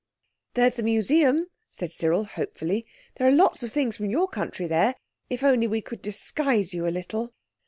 [0.55, 4.95] "There's the Museum," said Cyril hopefully; "there are lots of things from your country there.
[5.29, 7.35] If only we could disguise you a little."